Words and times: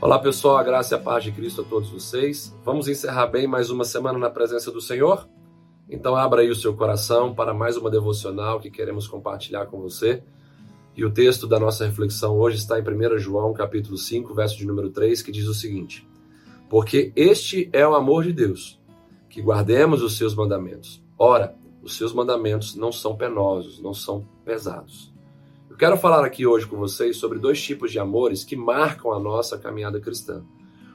Olá 0.00 0.18
pessoal, 0.18 0.58
a 0.58 0.62
graça 0.62 0.94
e 0.94 0.98
a 0.98 1.00
paz 1.00 1.24
de 1.24 1.32
Cristo 1.32 1.62
a 1.62 1.64
todos 1.64 1.88
vocês. 1.88 2.54
Vamos 2.62 2.88
encerrar 2.88 3.26
bem 3.28 3.46
mais 3.46 3.70
uma 3.70 3.84
semana 3.84 4.18
na 4.18 4.28
presença 4.28 4.70
do 4.70 4.82
Senhor? 4.82 5.26
Então 5.88 6.14
abra 6.14 6.42
aí 6.42 6.50
o 6.50 6.54
seu 6.54 6.76
coração 6.76 7.34
para 7.34 7.54
mais 7.54 7.78
uma 7.78 7.90
devocional 7.90 8.60
que 8.60 8.70
queremos 8.70 9.08
compartilhar 9.08 9.64
com 9.66 9.80
você. 9.80 10.22
E 10.94 11.04
o 11.06 11.10
texto 11.10 11.46
da 11.46 11.58
nossa 11.58 11.86
reflexão 11.86 12.38
hoje 12.38 12.58
está 12.58 12.78
em 12.78 12.82
1 12.82 13.18
João, 13.18 13.54
capítulo 13.54 13.96
5, 13.96 14.34
verso 14.34 14.58
de 14.58 14.66
número 14.66 14.90
3, 14.90 15.22
que 15.22 15.32
diz 15.32 15.46
o 15.46 15.54
seguinte: 15.54 16.06
Porque 16.68 17.12
este 17.16 17.68
é 17.72 17.86
o 17.86 17.94
amor 17.94 18.24
de 18.24 18.32
Deus, 18.32 18.80
que 19.28 19.40
guardemos 19.40 20.02
os 20.02 20.16
seus 20.16 20.34
mandamentos. 20.34 21.02
Ora, 21.18 21.56
os 21.82 21.96
seus 21.96 22.12
mandamentos 22.12 22.74
não 22.74 22.92
são 22.92 23.16
penosos, 23.16 23.80
não 23.80 23.94
são 23.94 24.26
pesados 24.44 25.12
quero 25.78 25.96
falar 25.96 26.24
aqui 26.24 26.44
hoje 26.44 26.66
com 26.66 26.76
vocês 26.76 27.16
sobre 27.16 27.38
dois 27.38 27.62
tipos 27.62 27.92
de 27.92 28.00
amores 28.00 28.42
que 28.42 28.56
marcam 28.56 29.12
a 29.12 29.20
nossa 29.20 29.56
caminhada 29.56 30.00
cristã. 30.00 30.42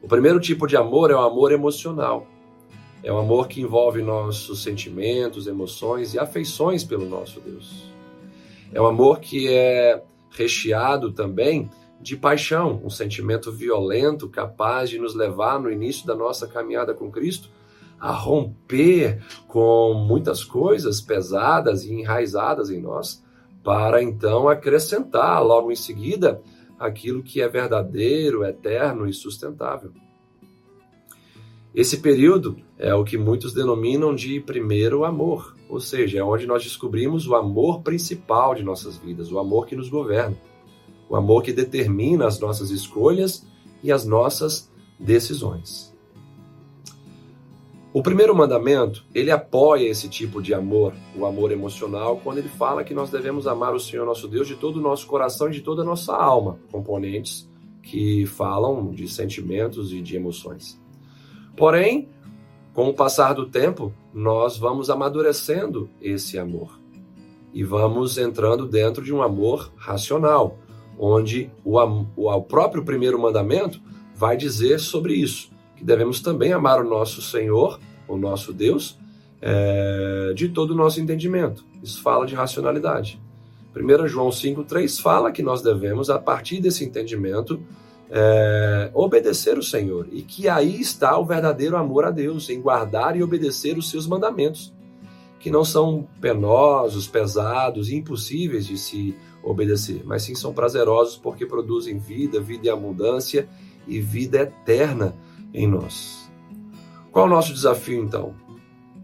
O 0.00 0.06
primeiro 0.06 0.38
tipo 0.38 0.68
de 0.68 0.76
amor 0.76 1.10
é 1.10 1.14
o 1.16 1.20
amor 1.20 1.50
emocional. 1.50 2.28
É 3.02 3.12
o 3.12 3.18
amor 3.18 3.48
que 3.48 3.60
envolve 3.60 4.00
nossos 4.02 4.62
sentimentos, 4.62 5.48
emoções 5.48 6.14
e 6.14 6.18
afeições 6.18 6.84
pelo 6.84 7.08
nosso 7.08 7.40
Deus. 7.40 7.92
É 8.72 8.80
um 8.80 8.86
amor 8.86 9.18
que 9.18 9.52
é 9.52 10.00
recheado 10.30 11.12
também 11.12 11.68
de 12.00 12.16
paixão, 12.16 12.80
um 12.84 12.90
sentimento 12.90 13.52
violento 13.52 14.28
capaz 14.28 14.88
de 14.88 14.98
nos 14.98 15.14
levar 15.14 15.60
no 15.60 15.70
início 15.70 16.06
da 16.06 16.14
nossa 16.14 16.46
caminhada 16.46 16.94
com 16.94 17.10
Cristo 17.10 17.50
a 18.00 18.12
romper 18.12 19.20
com 19.48 19.94
muitas 19.94 20.44
coisas 20.44 21.00
pesadas 21.00 21.84
e 21.84 21.92
enraizadas 21.92 22.70
em 22.70 22.80
nós 22.80 23.22
para 23.64 24.02
então 24.02 24.48
acrescentar 24.48 25.44
logo 25.44 25.72
em 25.72 25.76
seguida 25.76 26.40
aquilo 26.78 27.22
que 27.22 27.42
é 27.42 27.48
verdadeiro, 27.48 28.44
eterno 28.44 29.08
e 29.08 29.12
sustentável. 29.12 29.90
Esse 31.74 31.98
período 31.98 32.56
é 32.78 32.94
o 32.94 33.04
que 33.04 33.18
muitos 33.18 33.52
denominam 33.52 34.14
de 34.14 34.40
primeiro 34.40 35.04
amor, 35.04 35.54
ou 35.68 35.80
seja, 35.80 36.18
é 36.18 36.22
onde 36.22 36.46
nós 36.46 36.62
descobrimos 36.62 37.26
o 37.26 37.34
amor 37.34 37.82
principal 37.82 38.54
de 38.54 38.62
nossas 38.62 38.96
vidas, 38.96 39.30
o 39.30 39.38
amor 39.38 39.66
que 39.66 39.76
nos 39.76 39.88
governa, 39.88 40.36
o 41.08 41.16
amor 41.16 41.42
que 41.42 41.52
determina 41.52 42.26
as 42.26 42.38
nossas 42.38 42.70
escolhas 42.70 43.46
e 43.82 43.90
as 43.90 44.04
nossas 44.04 44.70
decisões. 44.98 45.88
O 47.92 48.02
primeiro 48.02 48.34
mandamento, 48.34 49.04
ele 49.14 49.30
apoia 49.30 49.88
esse 49.88 50.08
tipo 50.08 50.42
de 50.42 50.52
amor, 50.52 50.92
o 51.16 51.24
amor 51.24 51.50
emocional, 51.50 52.20
quando 52.22 52.38
ele 52.38 52.48
fala 52.48 52.84
que 52.84 52.92
nós 52.92 53.10
devemos 53.10 53.46
amar 53.46 53.74
o 53.74 53.80
Senhor 53.80 54.04
nosso 54.04 54.28
Deus 54.28 54.46
de 54.46 54.56
todo 54.56 54.76
o 54.76 54.82
nosso 54.82 55.06
coração 55.06 55.48
e 55.48 55.52
de 55.52 55.62
toda 55.62 55.82
a 55.82 55.84
nossa 55.84 56.14
alma, 56.14 56.58
componentes 56.70 57.48
que 57.82 58.26
falam 58.26 58.90
de 58.90 59.08
sentimentos 59.08 59.92
e 59.92 60.02
de 60.02 60.16
emoções. 60.16 60.78
Porém, 61.56 62.08
com 62.74 62.88
o 62.88 62.94
passar 62.94 63.32
do 63.32 63.46
tempo, 63.46 63.92
nós 64.12 64.58
vamos 64.58 64.90
amadurecendo 64.90 65.88
esse 66.00 66.38
amor 66.38 66.78
e 67.52 67.64
vamos 67.64 68.18
entrando 68.18 68.66
dentro 68.66 69.02
de 69.02 69.12
um 69.12 69.22
amor 69.22 69.72
racional, 69.76 70.58
onde 70.98 71.50
o, 71.64 71.78
o 72.16 72.42
próprio 72.42 72.84
primeiro 72.84 73.18
mandamento 73.18 73.80
vai 74.14 74.36
dizer 74.36 74.80
sobre 74.80 75.14
isso 75.14 75.50
que 75.78 75.84
devemos 75.84 76.20
também 76.20 76.52
amar 76.52 76.84
o 76.84 76.88
nosso 76.88 77.22
Senhor, 77.22 77.78
o 78.08 78.16
nosso 78.16 78.52
Deus, 78.52 78.98
é, 79.40 80.32
de 80.34 80.48
todo 80.48 80.72
o 80.72 80.74
nosso 80.74 81.00
entendimento. 81.00 81.64
Isso 81.80 82.02
fala 82.02 82.26
de 82.26 82.34
racionalidade. 82.34 83.20
1 83.76 84.08
João 84.08 84.28
5,3 84.28 85.00
fala 85.00 85.30
que 85.30 85.40
nós 85.40 85.62
devemos, 85.62 86.10
a 86.10 86.18
partir 86.18 86.60
desse 86.60 86.84
entendimento, 86.84 87.62
é, 88.10 88.90
obedecer 88.92 89.56
o 89.56 89.62
Senhor. 89.62 90.08
E 90.10 90.22
que 90.22 90.48
aí 90.48 90.80
está 90.80 91.16
o 91.16 91.24
verdadeiro 91.24 91.76
amor 91.76 92.04
a 92.04 92.10
Deus, 92.10 92.50
em 92.50 92.60
guardar 92.60 93.16
e 93.16 93.22
obedecer 93.22 93.78
os 93.78 93.88
seus 93.88 94.04
mandamentos, 94.04 94.74
que 95.38 95.50
não 95.50 95.64
são 95.64 96.08
penosos, 96.20 97.06
pesados 97.06 97.90
impossíveis 97.90 98.66
de 98.66 98.76
se 98.76 99.16
obedecer, 99.42 100.02
mas 100.04 100.22
sim 100.22 100.34
são 100.34 100.52
prazerosos 100.52 101.16
porque 101.16 101.46
produzem 101.46 101.98
vida, 101.98 102.40
vida 102.40 102.68
em 102.68 102.70
abundância 102.70 103.48
e 103.86 104.00
vida 104.00 104.40
eterna 104.40 105.16
em 105.54 105.66
nós. 105.66 106.30
Qual 107.10 107.26
é 107.26 107.28
o 107.28 107.30
nosso 107.30 107.54
desafio 107.54 108.02
então? 108.02 108.34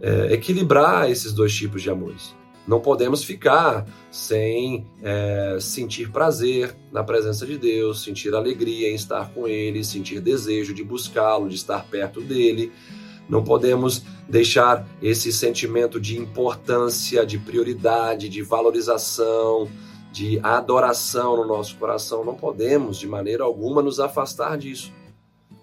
É 0.00 0.34
equilibrar 0.34 1.10
esses 1.10 1.32
dois 1.32 1.54
tipos 1.54 1.82
de 1.82 1.90
amores. 1.90 2.34
Não 2.66 2.80
podemos 2.80 3.22
ficar 3.22 3.86
sem 4.10 4.84
é, 5.00 5.56
sentir 5.60 6.10
prazer 6.10 6.76
na 6.92 7.04
presença 7.04 7.46
de 7.46 7.56
Deus, 7.56 8.02
sentir 8.02 8.34
alegria 8.34 8.90
em 8.90 8.94
estar 8.94 9.30
com 9.32 9.46
Ele, 9.46 9.84
sentir 9.84 10.20
desejo 10.20 10.74
de 10.74 10.82
buscá-lo, 10.82 11.48
de 11.48 11.54
estar 11.54 11.84
perto 11.86 12.20
dele. 12.20 12.72
Não 13.28 13.42
podemos 13.42 14.02
deixar 14.28 14.86
esse 15.02 15.32
sentimento 15.32 16.00
de 16.00 16.18
importância, 16.18 17.24
de 17.26 17.38
prioridade, 17.38 18.28
de 18.28 18.42
valorização, 18.42 19.68
de 20.12 20.38
adoração 20.42 21.36
no 21.36 21.46
nosso 21.46 21.76
coração. 21.76 22.24
Não 22.24 22.34
podemos, 22.34 22.98
de 22.98 23.06
maneira 23.06 23.44
alguma, 23.44 23.82
nos 23.82 24.00
afastar 24.00 24.56
disso 24.56 24.92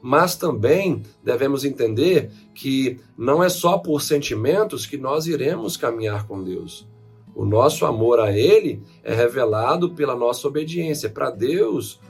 mas 0.00 0.36
também 0.36 1.02
devemos 1.22 1.64
entender 1.64 2.30
que 2.54 3.00
não 3.16 3.42
é 3.42 3.48
só 3.48 3.78
por 3.78 4.00
sentimentos 4.00 4.86
que 4.86 4.96
nós 4.96 5.26
iremos 5.26 5.76
caminhar 5.76 6.26
com 6.26 6.42
Deus. 6.42 6.86
O 7.34 7.44
nosso 7.44 7.84
amor 7.84 8.20
a 8.20 8.36
Ele 8.36 8.82
é 9.02 9.14
revelado 9.14 9.94
pela 9.94 10.16
nossa 10.16 10.46
obediência. 10.48 11.08
Para 11.08 11.30
Deus, 11.30 12.00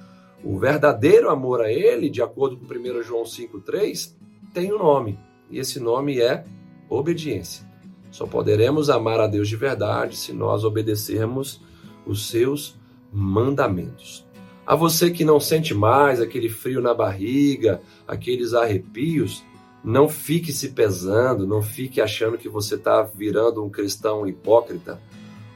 o 0.43 0.59
verdadeiro 0.59 1.31
amor 1.31 1.61
a 1.61 1.73
Ele, 1.73 2.09
de 2.09 2.23
acordo 2.23 2.57
com 2.57 2.65
1 2.65 3.03
João 3.03 3.25
5,3, 3.25 4.15
tem 4.55 4.73
um 4.73 4.79
nome, 4.79 5.19
e 5.51 5.59
esse 5.59 5.81
nome 5.81 6.21
é 6.21 6.45
obediência. 6.89 7.67
Só 8.11 8.27
poderemos 8.27 8.89
amar 8.89 9.21
a 9.21 9.27
Deus 9.27 9.49
de 9.49 9.57
verdade 9.57 10.17
se 10.17 10.33
nós 10.33 10.65
obedecermos 10.65 11.61
os 12.07 12.29
seus 12.29 12.79
mandamentos. 13.13 14.27
A 14.67 14.75
você 14.75 15.11
que 15.11 15.25
não 15.25 15.41
sente 15.41 15.75
mais 15.75 16.21
aquele 16.21 16.49
frio 16.49 16.81
na 16.81 16.93
barriga, 16.93 17.81
aqueles 18.07 18.53
arrepios, 18.53 19.43
não 19.83 20.09
fique 20.09 20.53
se 20.53 20.71
pesando, 20.71 21.47
não 21.47 21.63
fique 21.63 22.01
achando 22.01 22.37
que 22.37 22.49
você 22.49 22.75
está 22.75 23.03
virando 23.03 23.65
um 23.65 23.71
cristão 23.71 24.27
hipócrita. 24.27 25.01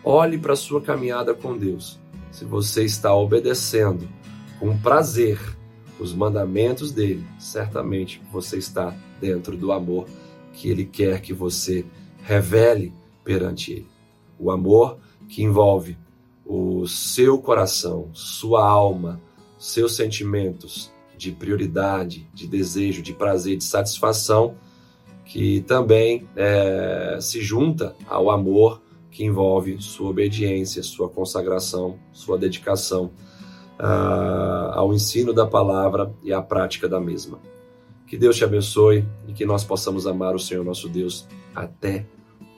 Olhe 0.04 0.38
para 0.38 0.54
a 0.54 0.56
sua 0.56 0.80
caminhada 0.80 1.34
com 1.34 1.56
Deus. 1.56 2.00
Se 2.30 2.44
você 2.44 2.84
está 2.84 3.14
obedecendo 3.14 4.08
com 4.58 4.78
prazer 4.78 5.38
os 6.02 6.12
mandamentos 6.12 6.90
dele, 6.90 7.24
certamente 7.38 8.20
você 8.32 8.58
está 8.58 8.94
dentro 9.20 9.56
do 9.56 9.70
amor 9.70 10.06
que 10.52 10.68
ele 10.68 10.84
quer 10.84 11.20
que 11.22 11.32
você 11.32 11.84
revele 12.22 12.92
perante 13.24 13.72
ele. 13.72 13.86
O 14.38 14.50
amor 14.50 14.98
que 15.28 15.42
envolve 15.42 15.96
o 16.44 16.86
seu 16.86 17.38
coração, 17.38 18.10
sua 18.12 18.66
alma, 18.66 19.20
seus 19.58 19.94
sentimentos 19.94 20.90
de 21.16 21.30
prioridade, 21.30 22.28
de 22.34 22.48
desejo, 22.48 23.00
de 23.00 23.12
prazer, 23.12 23.56
de 23.56 23.64
satisfação, 23.64 24.56
que 25.24 25.60
também 25.62 26.28
é, 26.34 27.18
se 27.20 27.40
junta 27.40 27.94
ao 28.08 28.28
amor 28.28 28.82
que 29.08 29.24
envolve 29.24 29.80
sua 29.80 30.10
obediência, 30.10 30.82
sua 30.82 31.08
consagração, 31.08 31.96
sua 32.12 32.36
dedicação 32.36 33.12
ao 33.82 34.94
ensino 34.94 35.32
da 35.32 35.46
palavra 35.46 36.12
e 36.22 36.32
à 36.32 36.40
prática 36.40 36.88
da 36.88 37.00
mesma. 37.00 37.38
Que 38.06 38.16
Deus 38.16 38.36
te 38.36 38.44
abençoe 38.44 39.04
e 39.26 39.32
que 39.32 39.44
nós 39.44 39.64
possamos 39.64 40.06
amar 40.06 40.34
o 40.34 40.38
Senhor 40.38 40.64
nosso 40.64 40.88
Deus 40.88 41.26
até 41.54 42.06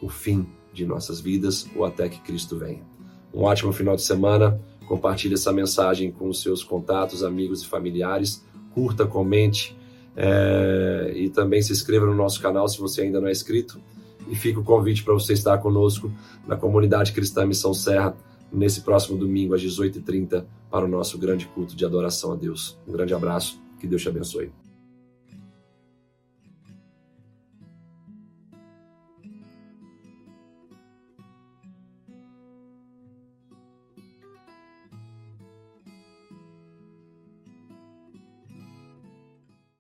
o 0.02 0.08
fim 0.08 0.46
de 0.72 0.84
nossas 0.84 1.20
vidas 1.20 1.66
ou 1.74 1.84
até 1.84 2.08
que 2.08 2.20
Cristo 2.20 2.58
venha. 2.58 2.82
Um 3.32 3.42
ótimo 3.42 3.72
final 3.72 3.96
de 3.96 4.02
semana. 4.02 4.60
Compartilhe 4.86 5.34
essa 5.34 5.52
mensagem 5.52 6.10
com 6.10 6.28
os 6.28 6.42
seus 6.42 6.62
contatos, 6.62 7.24
amigos 7.24 7.62
e 7.62 7.66
familiares. 7.66 8.44
Curta, 8.74 9.06
comente 9.06 9.76
é, 10.16 11.12
e 11.14 11.30
também 11.30 11.62
se 11.62 11.72
inscreva 11.72 12.04
no 12.04 12.14
nosso 12.14 12.40
canal 12.40 12.68
se 12.68 12.78
você 12.78 13.02
ainda 13.02 13.20
não 13.20 13.28
é 13.28 13.32
inscrito. 13.32 13.80
E 14.28 14.34
fica 14.34 14.60
o 14.60 14.64
convite 14.64 15.02
para 15.02 15.14
você 15.14 15.32
estar 15.32 15.58
conosco 15.58 16.12
na 16.46 16.56
comunidade 16.56 17.12
cristã 17.12 17.46
Missão 17.46 17.72
Serra 17.72 18.16
nesse 18.54 18.82
próximo 18.82 19.18
domingo 19.18 19.54
às 19.54 19.62
18h30 19.62 20.44
para 20.70 20.84
o 20.84 20.88
nosso 20.88 21.18
grande 21.18 21.46
culto 21.46 21.76
de 21.76 21.84
adoração 21.84 22.32
a 22.32 22.36
Deus. 22.36 22.78
Um 22.86 22.92
grande 22.92 23.12
abraço, 23.12 23.60
que 23.78 23.86
Deus 23.86 24.02
te 24.02 24.08
abençoe. 24.08 24.50